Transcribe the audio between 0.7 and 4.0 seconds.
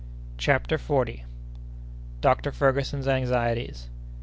FORTIETH. Dr. Ferguson's Anxieties.